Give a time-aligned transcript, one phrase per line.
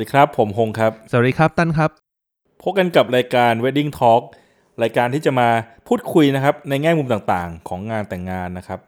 [0.00, 1.90] สวัสดีครับ ผมฮงครับ สวัสดีครับตั้นครับ
[2.62, 4.22] พบกันกับรายการ Wedding Talk
[4.82, 5.48] รายการที่จะมา
[5.88, 8.80] พูดคุยนะครับ ในแง่มุมต่างๆ ของงานแต่งงานนะครับ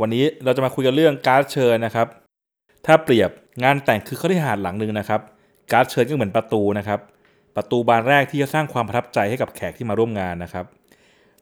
[0.00, 2.06] วันนี้เราจะมาคุยกันเรื่องการ์ดเชิญนะครับ
[2.86, 3.30] ถ้าเปรียบ
[3.62, 5.20] งานแต่งคือเขาที่หาดหลังหนึ่งนะครับ
[5.72, 7.00] การ์ดเชิญก็เหมือนประตูนะครับ
[7.56, 10.64] ประตูบานแรกที่จะสร้างความประทับใจให้กับแขกที่มาร่วมงานนะครับ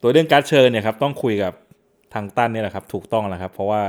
[0.01, 1.53] ตัวเรื่องการ์ดเชิญเนี่ยครับต้องคุยกับ
[2.15, 3.83] ทางตั้นเนี่ยแหละครับ ถูกต้องแล้วครับ เพราะว่า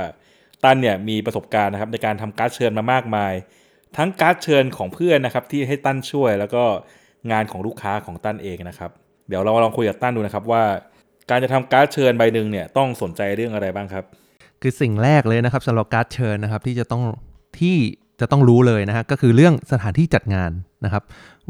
[0.64, 3.34] ตั้นเนี่ยมีประสบการณ์นะครับในการทำการ์ดเชิญมามากมาย
[3.96, 6.64] ทั้งการ์ดเชิญของเพื่อนนะครับที่ให้ตั้นช่วย แล้วก็
[7.32, 8.90] งานของลูกค้าของตั้นเองนะครับ
[9.28, 10.64] เดี๋ยวเรามาลองคุยกับตั้นดูนะครับว่า
[11.30, 14.04] การจะทำการ์ดเชิญใบหนึ่งเนี่ยต้องสนใจเรื่องอะไรบ้างครับ
[14.62, 17.02] คือสิ่งแรกเลยนะครับสำหรับการ์ดเชิญนะครับที่จะต้อง
[17.60, 17.76] ที่
[18.20, 20.50] จะต้องรู้เลยนะฮะก็คือเรื่องสถานที่จัดงาน
[20.84, 21.02] นะครับ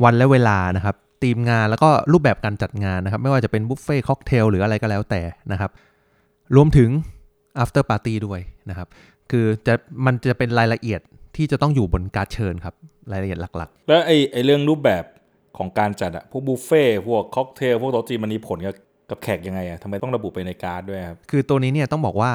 [0.04, 5.70] วันและเวลานะครับทีมงานแล้วก็รูปแบบการจัดงานนะครับ ไม่ว่าจะเป็นบุฟเฟ่ต์ค็อกเทลหรืออะไรก็แล้วแต่นะครับ
[6.56, 6.90] รวมถึง
[7.62, 8.88] after party ด้วยนะครับ
[9.30, 9.74] คือจะ
[10.06, 11.00] มันจะเป็นรายละเอียด
[11.36, 12.74] ที่จะต้องอยู่บนการ์ดเชิญครับ
[13.12, 15.04] รายละเอียดหลักแล้วไอ้ไอ้เรื่องรูปแบบ
[15.58, 18.74] ของการจัดอะพวกบุฟเฟ่ต์พวกค็อกเทลพวกโต๊ะจีนมันมีผลกับ
[19.10, 22.32] กับแขกยังไงอะทำไมต้องระบุไปในการ์ดด้วยครับๆคือตัวนี้เนี่ยต้องบอกว่า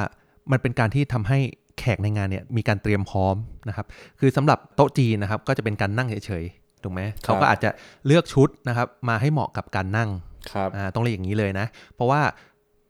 [0.52, 1.40] มันเป็นการที่ทำให้
[1.80, 3.36] แขกในงานเนี่ยมีการเตรียมพร้อม
[3.68, 3.86] นะครับ
[4.20, 7.70] คือสำหรับโต๊ะจีนนะครับก็จะเป็นการนั่งเฉยๆถูกไหมเขาก็อาจจะ
[8.06, 10.10] เลือกชุดนะครับมาให้เหมาะกับการนั่ง
[10.54, 12.22] ครับอ่าต้องเรียกอย่างนี้เลยนะ เพราะว่า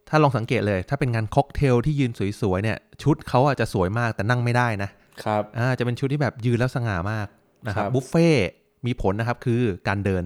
[0.10, 4.90] ถ้าลองสังเกตเลย ถ้าเป็นงานค็อกเทลที่ยืนสวยๆเนี่ยชุดเขาอาจจะสวยมากแต่นั่งไม่ได้นะ
[5.26, 7.28] ครับอ่าจะเป็นชุดที่แบบยืนแล้วสง่ามาก
[7.68, 8.48] นะครับครับบุฟเฟ่ต์
[8.86, 10.24] มีผลนะครับคือการเดิน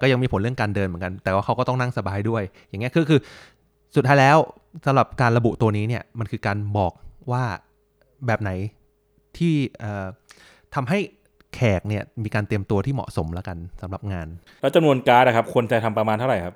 [0.00, 3.20] ก็ยังมีผลเรื่องการเดินเหมือนกัน แต่ว่าเขาก็ต้องนั่งสบายด้วย อย่างเงี้ยคือคือ
[3.96, 4.38] สุดท้ายแล้ว
[4.86, 6.92] สำหรับการระบุตัวนี้เนี่ยมันคือการบอก
[7.32, 7.44] ว่า
[8.26, 8.50] แบบไหน
[9.36, 10.06] ที่เอ่อ
[10.74, 10.98] ทำให้
[11.54, 14.26] แขกเนี่ยมีการเตรียมตัวที่เหมาะสมแล้วกันสำหรับงาน
[14.60, 16.54] แล้วจำนวนการ์ดนะครับควรจะทำประมาณเท่าไหร่ครับ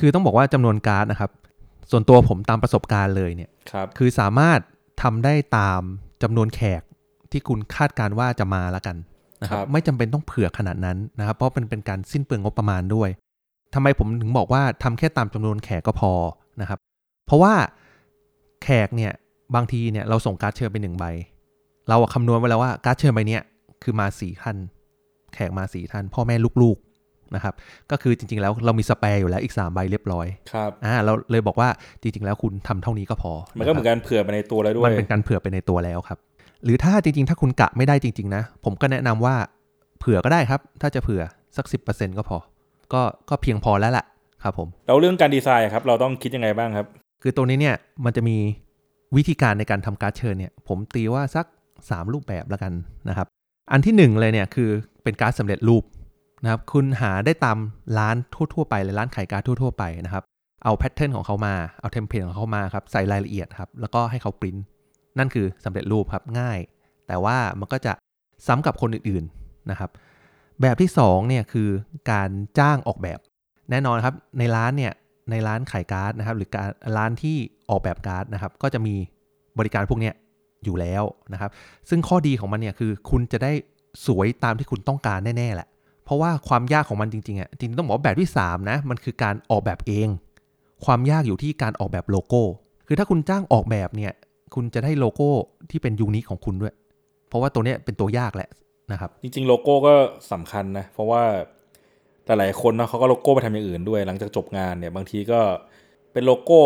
[0.00, 1.30] คือต้องบอกว่าจำนวนการ์ดนะครับ
[1.90, 4.58] ส่วนตัวผมตามประสบการณ์เลยเนี่ยครับคือสามารถ
[5.02, 5.82] ทำได้ตาม
[6.22, 6.82] จำนวนแขก
[7.32, 8.96] ที่คุณคาดการณ์ว่าจะมาแล้วกัน
[9.42, 13.08] นะคครัรับบไม่จำเป็นต้องเผื่อขนาดนั้นนะครับ เพราะมันเป็นการสิ้นเปลืองงบประมาณด้วย
[13.74, 16.12] ทำไมผมถึงบอกว่าทำแค่ตามจำนวนแขกก็พอ
[16.60, 16.78] นะครับ
[17.26, 17.54] เพราะว่า
[18.62, 19.12] แขกเนี่ย
[19.54, 21.04] บางทีเนี่ยเราส่งการ์ดเชิญไปหนึ่งใบ
[21.88, 23.42] เราอะคำนวณไว้แล้วว่าการ์ดเชิญใบเนี้ย
[23.82, 24.56] คือมาสี่ท่าน
[25.34, 27.54] แขกมาสี่ท่าน พ่อแม่ลูกๆนะครับ
[27.90, 31.68] ก็คือจริง ๆ แล้วเรามีสเปรอยู่แล้วอีก3ใบเรียบร้อยครับอ่าเราเลยบอกว่า
[32.02, 36.18] จริง ๆ แล้วคุณทำเท่านี้ก็พอ มันก็เหมือนการเผื่อไปในตัวแล้วด้วมัยนเป็นการเผื่อไปในตัวแล้วครับ
[36.64, 39.36] หรือถ้าจริงๆ ถ้าคุณกะไม่ได้จริง ๆ นะ ผมก็แนะนำว่า
[39.98, 41.22] เผื่อก็ได้ครับ ถ้าจะเผื่อ
[41.56, 42.38] สัก 10%ก็พอ
[42.92, 44.04] ก็ก็เพียงพอแล้วล่ะ
[44.42, 46.86] ครับผมแล้วเรื่องการดีไซน์อะครับเราต้องคิดยังไงบ้างครับ
[47.22, 48.36] คือตัวนี้เนี่ยมันจะมี
[49.16, 51.46] วิธีการในการทำการ์ดเชิญเนี่ยผมตีว่าสัก
[51.78, 52.72] 3 รูปแบบแล้วกัน
[53.08, 53.26] นะครับ
[53.72, 54.70] อันที่ 1 เลยเนี่ยคือ
[55.04, 55.84] เป็นการ์ดสำเร็จรูป
[56.42, 57.58] นะครับคุณหาได้ตาม
[57.98, 58.16] ร้าน
[58.54, 60.24] ทั่วๆไปเลยร้านขายการ์ดทั่วๆไปนะครับ
[60.64, 64.56] เอา pattern ของเขามาเอา template ของเขามาครับใส่รายละเอียดครับแล้วก็ให้เขาปริ้น
[65.18, 66.58] นั่นคือสำเร็จรูปครับง่าย
[67.06, 67.92] แต่ว่ามันก็จะ
[68.46, 69.90] ซ้ำกับคนอื่นๆนะครับ
[70.60, 71.68] แบบที่2เนี่ยคือ
[72.10, 73.18] การจ้างออกแบบ
[73.70, 74.92] แน่นอนครับในร้านเนี่ย
[75.30, 77.36] ในร้านขายการ์ดนะครับ หรือการร้านที่
[77.70, 78.94] ออกแบบการ์ดนะครับ ก็จะมี
[79.58, 80.14] บริการพวกเนี้ย
[80.64, 81.50] อยู่แล้วนะครับ
[81.88, 83.52] ซึ่งข้อดีของมันเนี่ยคือคุณจะได้
[84.06, 85.68] สวยตามที่คุณต้องการแน่ๆแหละ
[86.04, 90.08] เพราะว่าความยากของมันจริงๆอะจริงต้องบอกแบบที่3นะมันคือการออกแบบเอง
[90.84, 92.42] ความยากอยู่ที่การออกแบบโลโก้
[92.86, 94.12] คือถ้าคุณจ้างออกแบบเนี่ย
[94.54, 95.28] คุณจะได้โลโก้
[95.70, 96.74] ที่เป็นยูนิคของคุณด้วย
[97.28, 98.50] เพราะว่าตัวเนี้ยเป็นตัวยากแหละ
[98.92, 99.94] นะครับ จริง ๆ โลโก้ก็
[100.32, 101.22] สำคัญนะ เพราะว่า
[102.24, 105.40] แต่หลายคนเนาะเขาก็โลโก้ไปทำอย่างอื่นด้วย หลังจากจบงานเนี่ยบางทีก็
[106.12, 106.60] เป็นโลโก้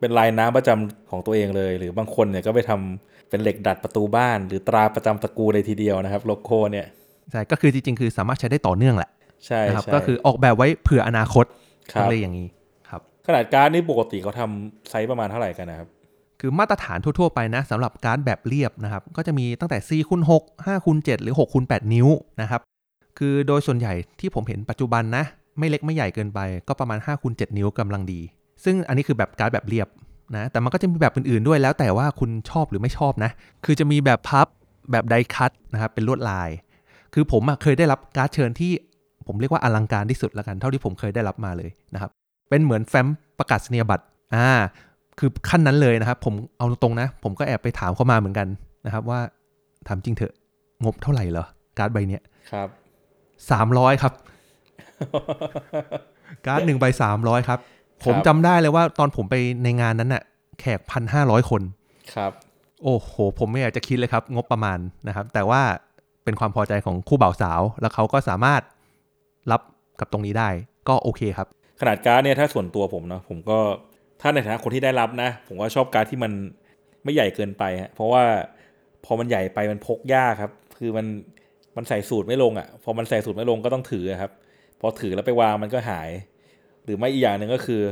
[0.00, 6.86] เป็นลายน้ำประจำของตัวเองเลย หรือบางคนเนี่ยก็ไปทำเป็นเหล็กดัดประตูบ้าน หรือตราประจำตระกูลเลยทีเดียวนะครับ โลโก้เนี่ย
[7.30, 9.10] ใช่ก็คือจริง ๆ คือสามารถใช้ได้ต่อเนื่องแหละ
[9.46, 11.44] ใช่นะครับใช่ก็คือออกแบบไว้เผื่ออนาคต
[11.92, 12.48] ครัต้องเรียกอย่างนี้
[12.88, 15.88] ครับขนาดการ์ดนี่ปกติเขาทำไซส์ประมาณเท่าไหร่กันนะครับ
[16.46, 22.08] คือมาตรฐานทั่วๆไปนะสำหรับการ์ดแบบเรียบนะครับ ก็จะมีตั้งแต่4คูณ6 5คูณ7หรือ6คูณ8นิ้ว
[22.40, 22.60] นะครับ
[23.18, 25.24] คือโดยส่วนใหญ่ที่ผมเห็นปัจจุบันนะ
[25.58, 28.20] ไม่เล็กไม่ใหญ่เกินไป ก็ประมาณ5คูณ7นิ้วกำลังดี
[28.64, 29.88] ซึ่งอันนี้คือแบบการ์ดแบบเรียบ
[30.36, 33.30] นะแต่มันก็จะมีแบบอื่นๆด้วยแล้วแต่ว่าคุณชอบหรือไม่ชอบนะ
[33.64, 34.46] คือจะมีแบบพับ
[34.90, 36.50] แบบไดคัตนะครับเป็นลวดลาย
[37.14, 38.72] คือผมเคยได้รับการ์ดเชิญที่
[39.26, 42.10] ผมเรียกว่าอลังการที่สุดแล้วกันเท่าที่ผมเคยได้รับมาเลยนะครับ
[42.50, 43.06] เป็นเหมือนแฟ้ม
[43.38, 44.04] ประกาศนียบัตร
[44.34, 44.48] อ่า
[45.18, 48.48] คือขั้นนั้นเลยนะครับ ผมเอาตรงๆนะ ผมก็แอบไปถามเขามาเหมือนกัน
[48.86, 49.20] นะครับ ว่า
[49.88, 50.32] ถามจริงเถอะ
[50.84, 51.46] งบเท่าไหร่เหรอ
[51.78, 52.68] การ์ดใบเนี้ยครับ
[53.50, 54.12] สามร้อยครับ
[56.46, 57.58] การ์ดหนึ่งใบสามร้อยครับ
[58.04, 59.34] ผมจำได้เลยว่าตอนผมไป
[59.64, 60.22] ในงานนั้นน่ะ
[60.60, 61.62] แขกพันห้าร้อยคน
[62.14, 62.32] ครับ
[62.82, 64.78] โอ้โห ผมไม่อยากจะคิดเลยครับ งบประมาณ
[65.08, 65.62] นะครับ แต่ว่า
[66.24, 68.62] เป็นความพอใจของคู่บ่าวสาว แล้วเขาก็สามารถ
[69.50, 69.60] รับ
[70.00, 70.48] กับตรงนี้ได้
[70.88, 71.48] ก็โอเคครับ
[71.80, 73.58] ขนาดการ์ดเนี่ยถ้าส่วนตัวผมเนาะผมก็
[74.26, 76.32] ถ้าในฐานะคนที่ได้รับนะ ผมก็ชอบการ์ดที่มัน
[77.04, 78.22] ไม่ใหญ่เกินไปฮะเพราะว่า
[79.04, 81.06] พอมันใหญ่ไปมันพกยากครับ คือมัน
[81.76, 84.30] มันใส่สูตรไม่ลงอะ่ะ พอมันใส่สูตรไม่ลงก็ต้องถือครับ
[84.80, 86.08] พอถือแล้วไปวางมันก็หาย
[86.84, 87.82] หรือไม่อีกอย่างหนึ่งก็คือ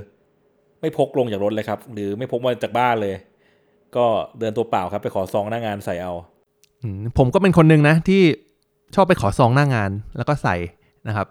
[0.81, 3.15] ไม่พกลงจากรถเลยครับ หรือไม่พกมาจากบ้านเลย
[3.97, 4.07] ก็
[4.39, 6.13] เดินตัวเปล่าครับ ไปขอซองหน้างานใส่เอา
[7.19, 8.23] ผมก็เป็นคนหนึ่งนะที่
[8.95, 10.57] ชอบไปขอซองหน้างานแล้วก็ใส่
[11.09, 11.27] นะครับ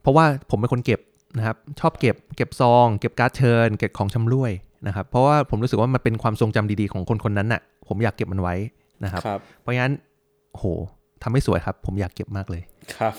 [0.00, 1.00] เพราะว่าผมเป็นคนเก็บ
[1.36, 4.52] นะครับชอบเก็บเก็บซอง เก็บการ์ดเชิญ เก็บของชำร่วย
[4.86, 8.54] นะครับเพราะว่าผมรู้สึกว่ามันเป็นความทรงจำดีๆของคนคนนั้นน่ะ ผมอยากเก็บมันไว้
[9.04, 9.92] นะครับครับเพราะงั้น
[10.52, 10.64] โห
[11.22, 12.62] ทำให้สวยครับ ผมอยากเก็บมากเลย
[12.96, 13.14] ครับ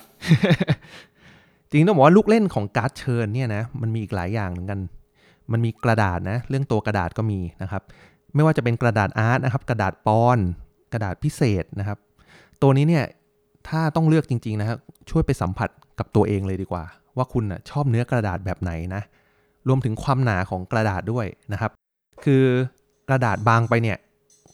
[1.70, 4.80] จริงๆต้องบอกว่าลูกเล่นของการ์ดเชิญเนี่ยนะมันมีอีกหลายอย่างเหมือนกัน
[5.52, 7.82] มันมีกระดาษนะ เรื่องตัวกระดาษก็มีนะครับ
[8.36, 10.38] ไม่ว่าจะเป็นกระดาษอาร์ตนะครับ กระดาษปอน
[10.94, 11.98] กระดาษพิเศษนะครับ
[12.62, 13.06] ตัวนี้เนี่ย
[13.70, 14.78] ถ้าต้องเลือกจริงๆนะครับ
[15.10, 15.70] ช่วยไปสัมผัส
[16.00, 16.84] กับตัวเองเลยดีกว่า
[17.18, 19.02] ว่าคุณนะชอบเนื้อกระดาษแบบไหนนะ
[19.68, 21.72] รวมถึงความหนาของกระดาษด้วยนะครับ
[22.26, 22.44] คือ
[23.10, 23.98] กระดาษบางไปเนี่ย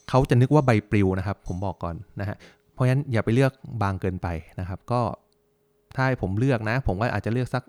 [0.09, 2.37] เขาจะนึกว่าใบปลิวนะครับ ผมบอกก่อนนะฮะ
[2.73, 4.27] เพราะฉะนั้นอย่าไปเลือกบางเกินไป
[4.59, 5.01] นะครับ ก็
[5.95, 7.63] ถ้าให้ผมเลือกนะ ผมก็อาจจะเลือกสัก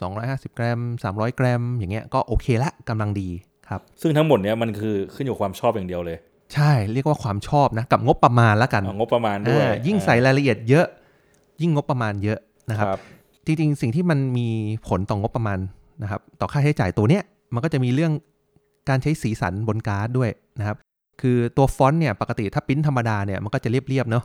[0.00, 0.80] 250 กรัม
[1.12, 3.28] 300 กรัม อย่างเงี้ยก็โอเคละกำลังดี
[3.68, 6.18] ครับ ซึ่งทั้งหมดเนี้ยมันคือขึ้นอยู่กับความชอบอย่างเดียวเลย
[6.54, 10.86] ใช่เรียกว่าความชอบนะกับงบประมาณละกันเอางบประมาณด้วยอ่ายิ่งใส่รายละเอียดเยอะ
[11.60, 12.38] ยิ่งงบประมาณเยอะ
[12.70, 13.00] นะนะคครับ
[13.46, 14.48] จริงๆ สิ่งที่มันมี
[14.88, 15.58] ผลต่องบประมาณ
[16.02, 17.22] นะครับ ต่อค่าใช้จ่ายตัวเนี้ย
[17.54, 18.12] มันก็จะมีเรื่อง
[18.88, 20.76] การใช้สีสันบนการ์ดด้วยนะครับ
[21.20, 24.24] คือตัวฟอนต์เนี่ยปกติถ้าปริ้นธรรมดาเนี่ยมันก็จะเรียบๆเนาะ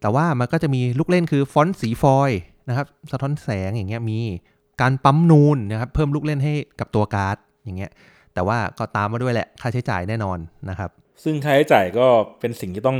[0.00, 4.18] แต่ว่ามันก็จะมีลูกเล่นคือฟอนต์สีฟอยล์นะครับสะท้อนแสงอย่างเงี้ยมี
[4.80, 7.90] การปั๊มนูนนะครับเพิ่มลูกเล่นให้กับตัวการ์ดอย่างเงี้ย
[8.34, 10.38] แต่ว่าก็ตามมาด้วยแหละค่าใช้จ่ายแน่นอน
[10.70, 10.90] นะครับ
[11.24, 12.06] ซึ่งค่าใช้จ่ายก็
[12.40, 12.98] เป็นสิ่งที่ต้อง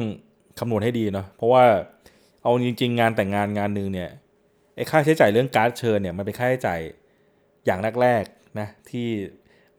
[0.59, 1.65] คำนวณให้ดีเนาะเพราะว่า
[2.43, 4.11] เอาจริง ๆ งานแต่งงานงานหนึ่งเนี่ย
[4.77, 6.81] ไอ้ค่าใช้จ่ายเรื่องการ์ดเชิญเนี่ยมันเป็นค่าใช้จ่าย
[7.67, 9.09] อย่างแรกๆนะที่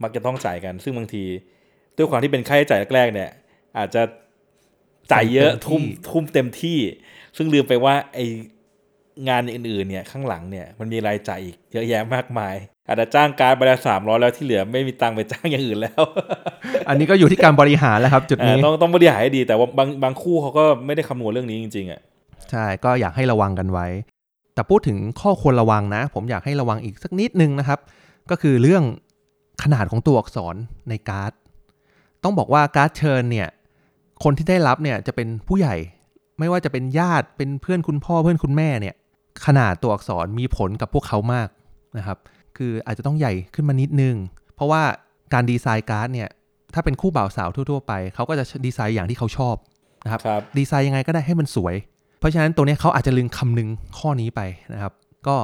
[0.02, 1.24] มักจะต้องจ่ายกัน ซึ่งบางที
[1.98, 3.30] ด้วยความที่เป็นค่าใช้จ่ายแรกๆเนี่ย
[3.78, 4.02] อาจจะ
[5.12, 6.80] จ่ายเยอะเต็มที่ทุ่มทุ่มเต็มที่
[7.38, 8.20] ซึ่งลืมไปว่าไอ
[9.30, 12.56] งานอื่นๆเนี่ยข้างหลังเนี่ยมันมีรายจ่ายอีกเยอะแยะมากมาย
[12.88, 16.02] อาจจะจ้างการ์ดไปละสามร้อยแล้วที่เหลือไม่มีตังค์ไปจ้างอย่างอื่นแล้ว
[16.90, 22.02] อันนี้ก็อยู่ที่การบริหารแล้วครับ จุดอ่านี้ต้องต้องบริหารให้ดีแต่ว่าบางบางคู่เขาก็ไม่ได้คำนวณเรื่องนี้จริงๆอะ
[22.52, 23.88] ใช่ก็อยากให้ระวังกันไว้
[24.56, 27.80] แต่พูดถึงข้อควรระวังนะ ผมอยากให้ระวังอีกสักนิดนึงนะครับ
[28.30, 28.84] ก็คือเรื่อง
[29.64, 30.56] ขนาดของตัวอักษร
[30.90, 31.32] ในการ์ด
[32.24, 33.48] ต้องบอกว่าการ์ดเชิญเนี่ย
[34.24, 35.76] คนที่ได้รับเนี่ยจะเป็นผู้ใหญ่
[36.40, 38.96] ไม่ว่าจะเป็นญาติ เป็นเพื่อนคุณพ่อเพื่อนคุณแม่เนี่ย
[39.46, 41.50] ขนาดตัวอักษรมีผลกับพวกเขามาก
[41.98, 42.18] นะครับ
[42.58, 44.16] คืออาจจะต้องใหญ่ขึ้นมานิดนึง
[44.56, 44.84] เพราะว่า
[45.34, 46.30] การดีไซน์การ์ดเนี่ย
[46.74, 49.56] ถ้าเป็นคู่บ่าวสาวทั่ว ๆ ไป เขาก็จะดีไซน์อย่างที่เขาชอบ
[50.06, 51.95] นะครับครับดีไซน์ยังไงก็ได้ให้มันสวยเพ
[52.26, 54.42] ราะฉะนั้นตัวนี้เขาอาจจะลืมคำนึงข้อนี้ไป
[54.74, 54.94] นะครับ
[55.28, 55.36] ก็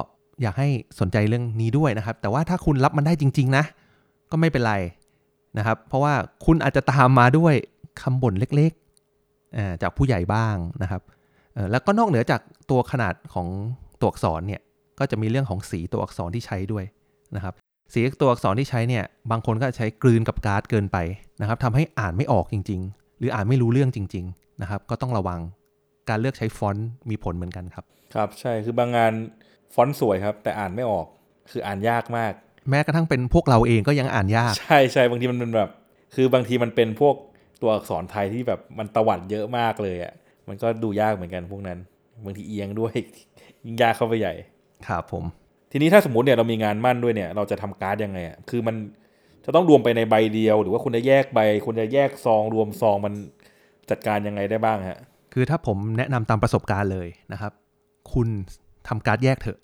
[0.41, 0.69] อยากให้
[0.99, 3.63] สนใจเรื่องนี้ด้วยนะครับ แต่ว่าถ้าคุณรับมันได้จริง ๆ นะ
[4.31, 4.75] ก็ไม่เป็นไร
[5.57, 6.13] นะครับ เพราะว่า
[6.45, 7.53] คุณอาจจะตามมาด้วย
[8.01, 11.01] คำบ่นเล็กๆจากผู้ใหญ่บ้างนะครับ
[11.71, 12.41] แล้วก็นอกเหนือจาก
[12.71, 13.47] ตัวขนาดของ
[13.99, 14.61] ตัวอักษรเนี่ย
[14.99, 16.85] ก็จะมีเรื่องของสีตัวอักษรที่ใช้ด้วย
[17.35, 17.53] นะครับ
[17.93, 20.97] สีตัวอักษรที่ใช้เนี่ยบางคนก็ใช้กลืนกับการ์ดเกินไป
[21.41, 25.39] นะครับทำให้อ่านไม่ออกจริง ๆ หรืออ่านไม่รู้เรื่องจริง ๆ นะครับ ก็ต้องระวัง
[26.09, 29.13] การเลือกใช้ฟอนต์มีผลเหมือนกันครับ ครับใช่คือบางงาน
[29.73, 31.05] ฟอนต์สวยครับ แต่อ่านไม่ออก
[31.51, 32.33] คืออ่านยากมาก
[32.69, 35.69] แม้กระทั่งเป็นพวกเราเองก็ยังอ่านยาก ใช่ใช่บางทีมันเป็นแบบ
[36.15, 37.15] คือบางทีมันเป็นพวก
[37.61, 40.13] ตัวอักษรไทยที่แบบมันตวัดเยอะมากเลยอะ่ะ
[40.47, 41.79] มันก็ดูยากเหมือนกันพวกนั้น
[42.25, 42.93] บางทีเอียงด้วย
[43.65, 44.33] ยิ่งยากเข้าไปใหญ่
[44.87, 45.23] ครับผม
[45.71, 48.75] ทีนี้ถ้าสมมติเนี่ยเรามีงานมั่นด้วยเนี่ย เราจะทำการ์ดยังไงอะคือมัน
[49.45, 53.13] จะต้องรวมไปในใบเดียว หรือว่าคุณจะแยกใบ คุณจะแยกซองรวมซองมัน
[53.89, 54.99] จัดการยังไงได้บ้างฮะ
[55.33, 57.51] คือถ้าผมแนะนำตามประสบการณ์เลยนะครับ
[58.13, 58.27] คุณ
[58.87, 59.59] ทำการ์ดแยกเถอะ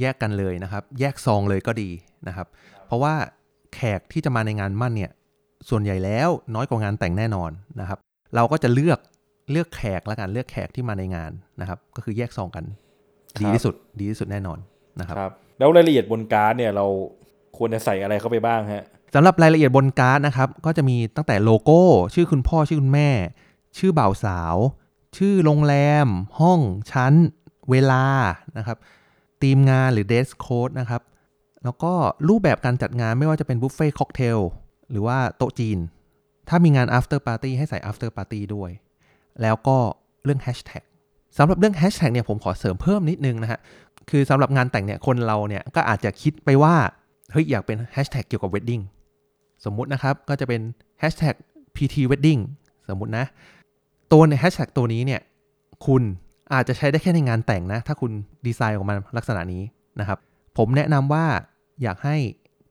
[0.00, 1.90] แยกกันเลยนะครับ แยกซองเลยก็ดี
[2.28, 2.46] นะครับ
[2.86, 3.14] เพราะว่า
[3.74, 5.10] แขกที่จะมาในงานมั่นเนี่ย
[5.68, 7.98] ส่วนใหญ่แล้วน้อยกว่างานแต่งแน่นอนนะครับ
[8.34, 8.98] เราก็จะเลือก
[9.50, 12.64] เลือกแขกละกันเลือกแขกที่มาในงานนะครับ ก็คือแยกซองกัน
[13.36, 14.58] ครับดีที่สุดดีที่สุดแน่นอน
[15.00, 16.86] นะครับครับแล้วรายละเอียดบนการ์ดเนี่ยเรา
[17.56, 21.80] ควรจะใส่อะไรเข้าไปบ้างฮะสำหรับรายละเอียดบนการ์ดนะครับ ก็จะมีตั้งแต่โลโก้
[22.14, 23.10] ชื่อคุณพ่อชื่อคุณแม่
[23.78, 24.56] ชื่อบ่าวสาว
[25.16, 25.74] ชื่อโรงแร
[26.04, 26.06] ม
[26.40, 26.60] ห้อง
[26.92, 27.12] ชั้น
[27.70, 28.04] เวลา
[28.58, 28.78] นะครับ
[29.42, 31.02] ทีมงานหรือ dress code นะครับ
[31.64, 31.92] แล้วก็
[32.28, 34.38] รูปแบบการจัดงานไม่ว่าจะเป็นบุฟเฟ่ค็อกเทล
[34.90, 35.78] หรือว่าโต๊ะจีน
[36.48, 38.70] ถ้ามีงาน after party ให้ใส่ after party ด้วย
[39.42, 39.76] แล้วก็
[40.24, 40.82] เรื่อง hashtag
[41.38, 43.60] สำหรับเรื่อง hashtag เนี่ยผมขอเสริมเพิ่มนิดนึงนะฮะ
[44.10, 46.74] คือสำหรับงานแต่งเนี่ยคนเราเนี่ยก็อาจจะคิดไปว่า
[47.32, 48.82] เฮ้ยอยากเป็น hashtag เกี่ยวกับ wedding
[49.64, 50.60] สมมุตินะครับก็จะเป็น
[51.02, 51.34] hashtag
[51.76, 52.40] pt wedding
[52.88, 53.26] สมมุตินะ
[54.12, 55.20] ตัวใน hashtag ตัวนี้เนี่ย
[55.86, 56.02] คุณ
[56.54, 58.12] อาจจะใช้ได้แค่ในงานแต่งนะ ถ้าคุณ
[58.46, 59.62] ดีไซน์ออกมาลักษณะนี้
[60.00, 60.18] นะครับ
[60.58, 61.24] ผมแนะนำว่า
[61.82, 62.16] อยากให้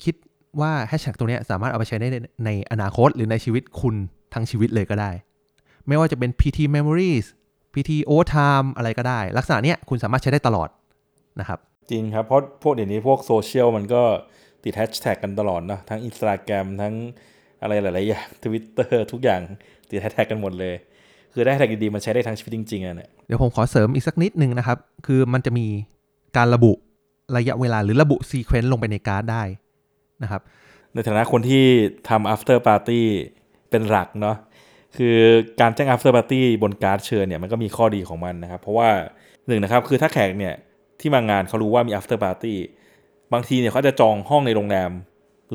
[0.04, 0.16] คิด
[0.62, 3.96] ว่า hashtag ตัวนี้สามารถเอาไปใช้ได้ในในอนาคตหรือในชีวิตคุณ
[4.34, 5.12] ทั้งชีวิตเลยก็ได้
[5.88, 7.26] ไม่ว่าจะเป็น pt memories
[7.76, 10.70] pt over time อะไรก็ได้ ลักษณะเนี้ยคุณสามารถใช้ได้ตลอด
[11.40, 14.04] นะครับจริงครับ เพราะพวกเดี๋ยวนี้พวกโซเชียลมันก็
[14.64, 16.94] ติดแฮชแท็กกันตลอดเนะทั้งอินสตาแกรมทั้ง
[17.62, 19.42] อะไรหลาย ๆ อย่างทวิตเตอร์ทุกอย่าง
[19.90, 20.76] ติดแฮชแท็กกันหมดเลย
[21.34, 25.66] คือได้แฮชแท็กดีๆมันใช้ได้ทั้งชีวิตจริงๆอะเนี่ยเดี๋ยวผมขอเสริมอีกสักนิดนึงนะครับ คือมันจะมี
[26.38, 26.72] การระบุ
[27.38, 29.44] ระยะเวลาหรือระบุ sequence ลงไปในการ์ดได้
[30.24, 30.42] นะครับ
[30.94, 31.66] ในฐานะคนที่
[32.10, 33.02] ทำ after party
[33.70, 34.38] เป็นหลักเนาะ
[34.98, 35.16] คือ
[35.62, 38.90] การแจ้ง after party บนการ์ดเชิญเนี่ยมันก็มีข้อดีของมันนะครับ เพราะว่า
[39.48, 40.54] หนึ่งนะครับคือถ้าแขกเนี่ย
[41.00, 42.56] ที่มางานเขารู้ว่ามี after party
[43.34, 44.92] บางทีเนี่ยเขาจะจองห้องในโรงแรม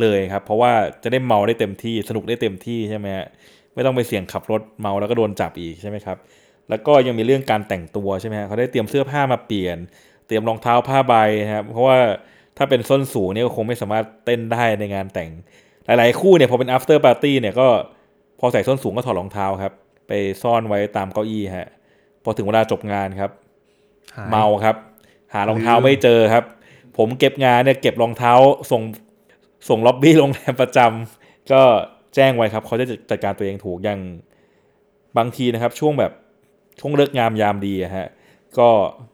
[0.01, 3.27] เลยครับ เพราะว่าจะได้เมาได้เต็มที่สนุกได้เต็มที่ใช่ไหมฮะ
[3.75, 6.17] ไม่ต้องไปเสี่ยงขับรถเมาแล้วก็โดนจับอีกใช่ไหมครับ
[6.71, 9.77] แล้วก็ยังมีเรื่องการแต่งตัวใช่ไหมฮะเขาได้เตรียมเสื้อผ้ามาเปลี่ยน
[10.27, 11.97] เตรียมรองเท้าผ้าใบนะครับเพราะว่า
[12.57, 15.31] ถ้าเป็นส้นสูงเนี่ยก็คงไม่สามารถเต้นได้ในงานแต่ง
[15.87, 17.69] หลาย ๆ คู่เนี่ยพอเป็น after party เนี่ยก็
[18.41, 19.73] พอใส่ส้นสูงก็ถอดรองเท้าครับ
[20.09, 20.13] ไป
[20.43, 21.69] ซ่อนไว้ตามเก้าอี้ฮะ
[22.23, 23.31] พอถึงเวลาจบงานครับ
[24.17, 24.77] หายเมาครับ
[25.35, 26.45] หารองเท้าไม่เจอครับ
[26.97, 28.33] ผมเก็บงานเนี่ยเก็บรองเท้า
[28.71, 28.83] ส่ง
[29.69, 31.63] ส่งล็อบบี้โรงแรมประจำก็
[32.15, 34.01] แจ้งไว้ครับเขาจะจัดการตัวเองถูกอย่าง
[35.19, 36.13] บางทีนะครับ ช่วงแบบ
[36.81, 38.09] ช่วงเลิกงามยามดีฮะ
[38.59, 38.69] ก็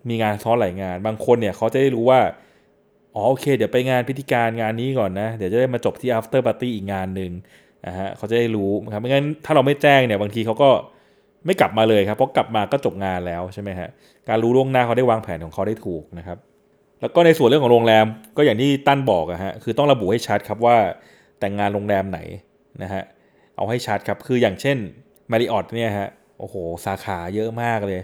[0.08, 2.20] มีงานซ้อนหลายงาน บางคนเนี่ยเขาจะได้รู้ว่า
[3.14, 7.30] อ๋อโอเค เดี๋ยวไปงานพิธีการงานนี้ก่อนนะ เดี๋ยวจะได้มาจบที่ after party อีกงานหนึ่ง
[7.86, 10.70] นะฮะเขาจะได้รู้นะครับไม่งั้นถ้าเราไม่แจ้งเนี่ยบางทีเขาก็
[11.46, 13.88] ไม่กลับมาเลยครับเพราะกลับมาก็จบงานแล้วใช่ไหมฮะ
[14.28, 16.38] การรู้ล่วงหน้าเขาได้วางแผนของเขาได้ถูกนะครับ
[17.00, 20.76] แล้วก็ในส่วนเรื่องของโรงแรมก็อย่างที่ตั้นบอกอะฮะคือต้องระบุให้ชัดครับว่า
[21.40, 22.20] แต่งงานโรงแรมไหน
[22.82, 23.02] นะฮะ
[23.56, 24.76] เอาให้ชัดครับคืออย่างเช่น
[25.30, 26.08] มาริออตเนี่ยฮะ
[26.38, 26.54] โอ้โห
[26.86, 28.00] สาขาเยอะมากเลย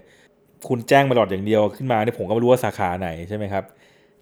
[0.69, 3.65] คุณแจ้งมาริออตอย่างเดียวขึ้นมาเนี่ยผมก็ไม่รู้ว่าสาขาไหนใช่ไหมครับ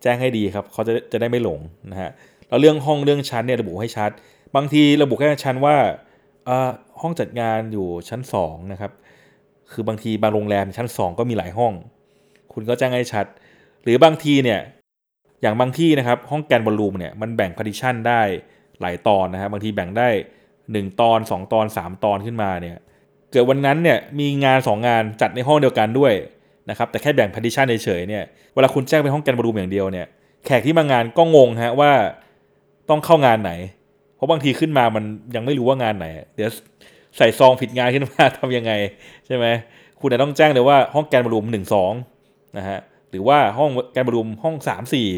[0.02, 2.11] แจ้งให้ดีครับเขาจะจะได้ไม่หลงนะฮะ
[2.49, 4.11] แล้วเรื่องห้องเรื่องชั้นเนี่ยระบุให้ชัด
[4.56, 5.76] บางทีระบุแค่ชั้นว่า
[7.00, 8.92] ห้องจัดงานอยู่ชั้นสองนะครับ
[9.73, 11.73] คือบางทีบางโรงแรมชั้นสองก็มีหลายห้อง
[12.52, 13.26] คุณก็แจ้งให้ชัด
[13.82, 14.61] หรือบางทีเนี่ย
[15.42, 18.23] อย่างบางที่นะครับห้อง grand ballroom เนี่ยมันแบ่ง partition ได้
[18.80, 20.08] หลายตอนนะครับบางทีแบ่งได้
[20.73, 22.76] 1ตอน2ตอน3ตอนขึ้นมาเนี่ย
[23.30, 26.12] เกิดวันนั้นเนี่ยมีงาน2งงานจัดในห้องเดียวกันด้วย
[26.71, 28.23] นะครับแต่แค่แบ่ง partition เฉยๆเนี่ย
[28.54, 30.06] เวลาคุณแจ้งเป็นห้องแกนบอลลูมอย่างเดียวเนี่ย
[30.47, 31.92] แขกที่มางานก็งงฮะว่า
[32.90, 33.52] ต้องเข้างานไหน
[34.16, 35.04] เพราะบางทีขึ้นมามัน
[35.35, 36.06] ยังไม่รู้ว่างานไหน
[36.37, 36.50] เดี๋ยว
[37.16, 38.73] ใส่ซองผิดงานขึ้นมาทำยังไง
[39.26, 39.47] ใช่ไหม
[40.00, 41.92] คุณจะต้องแจ้งเลยว่าห้องแกนบอลลูมหนึ่งสอง
[42.56, 42.78] นะฮะ
[43.11, 45.09] หรือว่าห้องแกนบอลลูมห้องสามสี่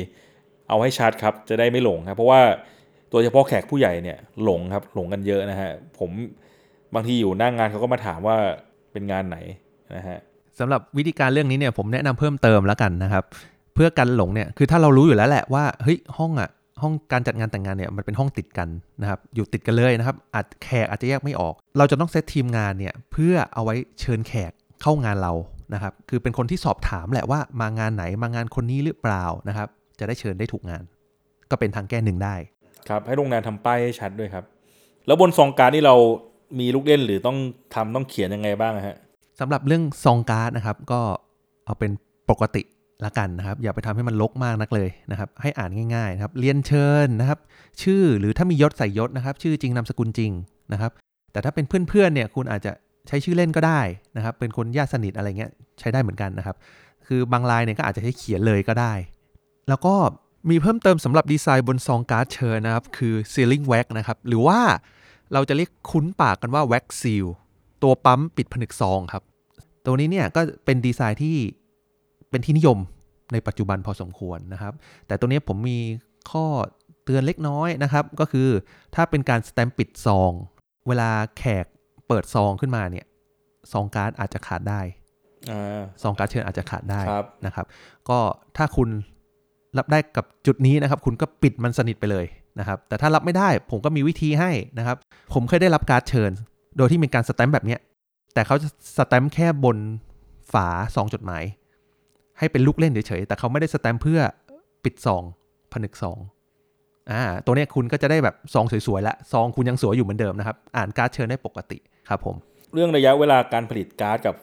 [0.69, 2.41] เอาให้ชัดครับจะได้ไม่หลงครับเพราะว่า
[3.11, 6.11] โดยเฉพาะแขกผู้ใหญ่เนี่ยหลงครับหลงกันเยอะนะฮะผม
[6.95, 8.37] บางทีอยู่หน้างงานเขาก็มาถามว่า
[8.93, 9.39] เป็นงานไหน
[9.97, 10.19] นะฮะ
[10.59, 13.25] สำหรับวิธีการเรื่องนี้เนี่ยผมแนะนำเพิ่มเติมแล้วกันนะครับ
[13.75, 16.51] เพื่อกันหลงเนี่ยคือถ้าเรารู้อยู่แล้วแหละว่าเฮ้ยห้องอะ
[16.83, 18.69] ห้องการจัดงานแต่งงานเนี่ยมันเป็นห้องติดกัน
[19.01, 25.33] นะครับอยู่ติดกันเลยนะครับอาจแขกอาจจะแยกไม่ออก เราจะต้องเซตทีมงานเนี่ยเพื่อเอาไว้เชิญแขกเข้างานเรา
[25.75, 30.83] นะครับคือเป็นคนที่สอบถามแหละว่ามางานไหนมางานคนนี้หรือเปล่านะครับจะได้เชิญได้ถูกงาน
[31.51, 32.35] ก็เป็นทางแก้หนึ่งได้
[32.89, 34.45] ครับให้โรงงานทำป้ายให้ชัดด้วยครับ
[35.07, 35.95] แล้วบนซองการ์ดนี่เรา
[36.59, 37.39] มีลูกเล่นหรือต้อง
[37.75, 38.97] ทำต้องเขียนยังไงบ้างฮะ
[39.41, 41.01] สำหรับเรื่องซองการ์ดนะครับก็
[41.65, 41.91] เอาเป็น
[42.31, 42.63] ปกติ
[43.05, 47.39] ละกันนะครับ อย่าไปทำให้มันลกมากนักเลยนะครับ ให้อ่านง่ายๆนะครับเรียนเชิญนะครับ
[47.83, 50.33] ชื่อหรือถ้ามียศใส่ยศนะครับ ชื่อจริงนามสกุลจริง
[50.73, 50.93] นะครับ
[51.33, 52.73] แต่ถ้าเป็นเพื่อนๆเนี่ยคุณอาจจะ
[53.09, 53.81] ใช้ชื่อเล่นก็ได้
[54.17, 55.51] นะครับ เป็นคนญาติสนิทอะไรเงี้ย
[55.81, 56.57] ใช้ได้เหมือนกันนะครับ
[57.07, 58.93] คือบางรายเนี่ยก็อาจจะใช้เขียนเลยก็ได้
[59.69, 59.95] แล้วก็
[60.51, 64.61] มีเพิ่มเติมสำหรับดีไซน์บนซองการ์ดเชิญนะครับ คือ sealing wax นะครับ หรือว่า
[65.33, 67.27] เราจะเรียกคุ้นปากกันว่า wax seal
[67.83, 69.23] ตัวปั๊มปิดผนึกซองครับ
[69.85, 71.37] ตัวนี้เนี่ยก็เป็นดีไซน์ที่
[72.31, 72.79] เป็นที่นิยม
[73.33, 74.73] ในปัจจุบันพอสมควรนะครับ
[75.07, 75.79] แต่ตัวนี้ผมมี
[76.31, 76.45] ข้อ
[77.05, 78.49] เตือนเล็กน้อยนะครับ ก็คือ
[78.95, 80.33] ถ้าเป็นการสแตมป์ปิดซอง
[80.89, 81.67] เวลาแขก
[82.09, 83.07] เปิดซองขึ้นมาเนี่ย
[83.73, 84.81] ซองการ์ดอาจจะขาดได้
[85.51, 87.67] อ่าซองการ์ดเชิญอาจจะขาดได้ครับนะครับ
[88.09, 88.19] ก็
[88.57, 88.89] ถ้าคุณ
[89.79, 92.27] รับได้กับจุดนี้นะครับ คุณก็ปิดมันสนิทไปเลย
[92.59, 94.97] นะครับ แต่ถ้ารับไม่ได้ผมก็มีวิธีให้นะครับ
[95.35, 96.31] ผมเคยได้รับการเชิญ
[96.77, 97.77] โดยที่เป็นการสแตมป์แบบนี้
[98.35, 99.79] แต่เขาจะสแตมป์แค่บน
[100.53, 101.43] ฝาซองจดหมาย
[102.39, 104.21] ให้เป็นลูกเล่นเฉยๆแต่เขาไม่ได้สแตมป์เพื่อ
[104.85, 105.23] ปิดซอง
[105.73, 106.19] ผนึกซอง
[107.11, 111.79] อ่าตัวนี้คุณก็จะได้แบบซองสวยๆละซองคุณยังสวยอยู่เหมือนเดิมนะครับ อ่านการ์ดเชิญได้ปกติ
[112.09, 112.37] ครับผม
[112.75, 114.35] เรื่องระยะเวลาการผลิตการ์ดกับ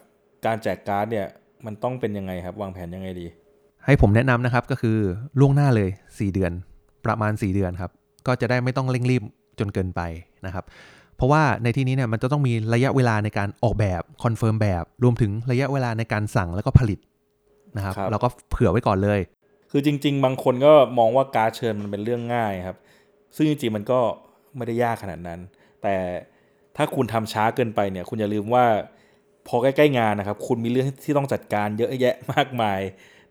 [0.46, 1.28] การแจกการ์ดเนี่ย
[1.66, 3.28] มันต้องเป็นยังไงครับ วางแผนยังไงดี
[3.86, 4.98] ให้ผมแนะนำนะครับก็คือ
[5.40, 6.52] ล่วงหน้าเลย 4 เดือน
[7.06, 7.92] ประมาณ 4 เดือนครับ
[8.28, 9.24] ก็จะได้ไม่ต้องเร่งรีบ
[9.60, 10.02] จนเกินไป
[10.46, 10.66] นะครับ
[11.18, 17.00] เพราะว่าในที่นี้เนี่ยมันจะต้องมีระยะเวลาในการออกแบบ confirm แบบ รวมถึงระยะเวลาในการสั่งแล้วก็ผลิต
[17.78, 19.20] นะครับครับเราก็เผื่อไว้ก่อนเลย
[19.72, 22.78] คือจริง ๆ บางคนก็มองว่าการ์ดเชิญมันเป็นเรื่องง่ายครับ
[23.36, 24.00] ซึ่งจริงๆมันก็
[24.56, 25.40] ไม่ได้ยากขนาดนั้น
[25.82, 25.96] แต่
[26.78, 28.66] ถ้าคุณทำช้าเกินไปเนี่ย คุณอย่าลืมว่า
[29.48, 32.80] พอใกล้ๆงานนะครับ คุณมีเรื่องที่ต้องจัดการเยอะแยะมากมาย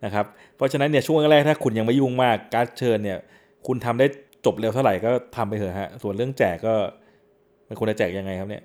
[0.05, 3.19] นะครับเพราะฉะนั้นเนี่ยช่วงแรกถ้าคุณยังไม่ยุ่งมากการเชิญเนี่ย
[3.67, 4.07] คุณทำได้
[4.47, 6.75] จบเร็วเท่าไหร่ก็ทำไปเถอะฮะส่วนเรื่องแจกก็
[7.69, 8.63] มันควรจะแจกยังไงครับเนี่ย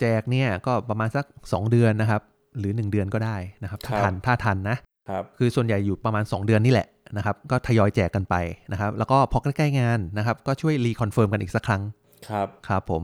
[0.00, 2.22] แจกเนี่ยก็ประมาณสัก 2 เดือนนะครับ
[2.58, 4.76] หรือ 1 เดือนก็ได้นะครับถ้าครับทันถ้าทันนะ
[5.10, 8.34] ครับคือส่วนใหญ่อยู่ประมาณ 2 เดือนนี่แหละนะครับก็ทยอยแจกกันไป
[8.72, 11.82] นะครับ แล้วก็พอใกล้ๆงานนะครับ ก็ช่วย reconfirm กันอีกสักครั้ง
[12.28, 13.02] ครับครับผม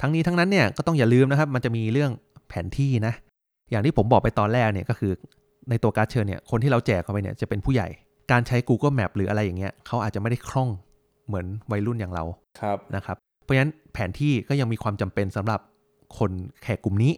[0.00, 2.10] ทั้งนี้ทั้งนั้นเนี่ยก็ต้องอย่าลืมนะครับ มันจะมีเรื่อง
[2.48, 3.14] แผนที่นะ
[3.70, 5.12] อย่างที่ผมบอกไปตอนแรกเนี่ยก็คือ
[5.70, 7.88] ในตัวการ์ดเชิญเนี่ยคนที่เราแจกเข้าไปเนี่ยจะเป็นผู้ใหญ่
[8.30, 10.68] การใช้ Google Map หรืออะไรอย่างเงี้ยเขาอาจจะไม่ได้คล่อง
[11.26, 12.24] เหมือนวัยรุ่นอย่างเรา
[12.60, 15.60] ครับนะครับ เพราะฉะนั้นแผนที่ก็ยังมีความจำเป็นสำหรับ
[16.18, 16.30] คน
[16.62, 17.12] แขกกลุ่มนี้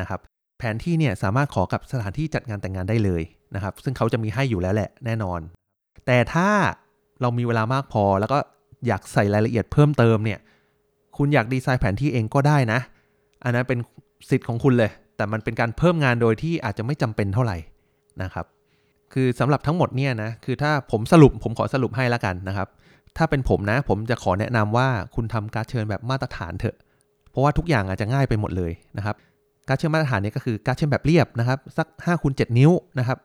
[0.00, 0.20] นะครับ
[0.58, 3.22] แผนที่เนี่ยสามารถขอกับสถานที่จัดงานแต่งงานได้เลย
[3.54, 5.40] นะครับ ซึ่งเขาจะมีให้อยู่แล้วแหละแน่นอน
[6.06, 6.48] แต่ถ้า
[7.20, 8.38] เรามีเวลามากพอแล้วก็
[8.86, 10.38] อยากใส่รายละเอียดเพิ่มเติมเนี่ย
[11.16, 12.80] คุณอยากดีไซน์แผนที่เองก็ได้นะ
[13.44, 13.78] อันนั้นเป็น
[14.30, 17.56] สิทธิ์ของคุณเลย แต่มันเป็นการเพิ่มงานโดยที่อาจจะไม่จำเป็นเท่าไหร่
[18.22, 18.46] นะครับ
[19.12, 22.68] คือสำหรับทั้งหมดเนี่ยนะคือถ้าผมสรุปผมขอสรุปให้ล้วกันนะครับ
[23.16, 26.76] ถ้าเป็นผมนะ ผมจะขอแนะนำว่าคุณทำการเชิญแบบมาตรฐานเถอะ
[27.30, 29.16] เพราะว่าทุกอย่างอาจจะง่ายไปหมดเลยนะครับ
[29.68, 33.18] การเชิญมาตรฐานเนี่ยก็คือการเชิญแบบเรียบนะครับ สัก5คูณ7นิ้วนะครับ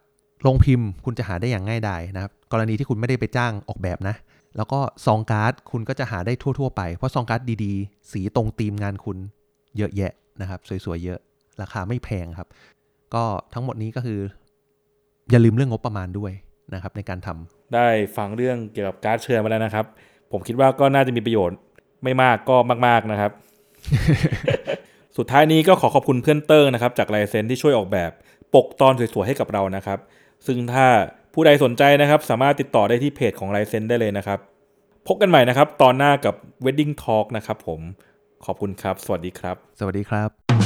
[0.45, 4.15] ลงพิมพ์คุณจะหาได้อย่างง่ายดายนะครับ กรณีที่คุณไม่ได้ไปจ้างออกแบบนะ
[4.57, 9.17] แล้วก็ซองการ์ดคุณก็จะหาได้ทั่ว ๆ ไป เพราะซองการ์ดดีๆ สีตรงธีมงานคุณ
[9.77, 11.19] เยอะแยะนะครับ สวยๆเยอะ
[11.61, 12.47] ราคาไม่แพงครับ
[13.13, 14.19] ก็ทั้งหมดนี้ก็คือ
[15.31, 16.31] อย่าลืมเรื่องงบประมาณด้วย
[16.73, 17.87] นะครับในการทำได้
[18.17, 19.85] ฟังเรื่องเกี่ยวกับการดเชิญมาแล้วนะครับ
[20.31, 21.57] ผมคิดว่าก็น่าจะมีประโยชน์
[22.03, 22.55] ไม่มากก็
[22.87, 23.31] มาก ๆนะครับ
[25.17, 28.11] สุดท้ายนี้ก็ขอขอบคุณเพื่อนเติ้งนะครับ จากไลเซนที่ช่วยออกแบบ
[28.53, 29.99] ปกตอนสวยๆให้กับเรานะครับ
[30.45, 30.87] ซึ่งถ้า
[31.33, 34.39] ผู้ใดสนใจนะครับ สามารถติดต่อได้ที่เพจของไลเซนได้เลยนะครับ
[35.07, 37.79] พบกันใหม่นะครับ ตอนหน้ากับ Wedding Talk นะครับผม
[38.45, 40.60] ขอบคุณครับ สวัสดีครับ สวัสดีครับ